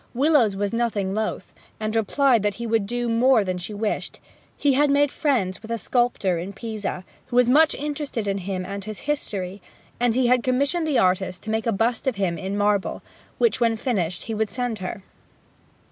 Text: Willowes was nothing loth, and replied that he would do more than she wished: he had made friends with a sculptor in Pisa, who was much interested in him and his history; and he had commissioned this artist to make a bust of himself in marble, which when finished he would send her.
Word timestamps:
Willowes 0.15 0.55
was 0.55 0.73
nothing 0.73 1.13
loth, 1.13 1.53
and 1.79 1.95
replied 1.95 2.41
that 2.41 2.55
he 2.55 2.65
would 2.65 2.87
do 2.87 3.07
more 3.07 3.43
than 3.43 3.59
she 3.59 3.71
wished: 3.71 4.19
he 4.57 4.73
had 4.73 4.89
made 4.89 5.11
friends 5.11 5.61
with 5.61 5.69
a 5.69 5.77
sculptor 5.77 6.39
in 6.39 6.53
Pisa, 6.53 7.05
who 7.27 7.35
was 7.35 7.47
much 7.47 7.75
interested 7.75 8.27
in 8.27 8.39
him 8.39 8.65
and 8.65 8.83
his 8.85 9.01
history; 9.01 9.61
and 9.99 10.15
he 10.15 10.25
had 10.25 10.41
commissioned 10.41 10.87
this 10.87 10.97
artist 10.97 11.43
to 11.43 11.51
make 11.51 11.67
a 11.67 11.71
bust 11.71 12.07
of 12.07 12.15
himself 12.15 12.43
in 12.43 12.57
marble, 12.57 13.03
which 13.37 13.59
when 13.61 13.75
finished 13.75 14.23
he 14.23 14.33
would 14.33 14.49
send 14.49 14.79
her. 14.79 15.03